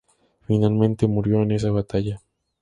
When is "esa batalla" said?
1.51-2.23